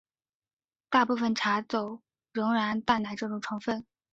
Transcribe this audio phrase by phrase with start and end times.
[0.89, 2.01] 大部份茶走
[2.33, 3.85] 仍有淡奶这种成份。